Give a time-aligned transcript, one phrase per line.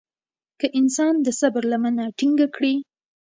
[0.59, 2.73] که انسان د صبر لمنه ټينګه کړي.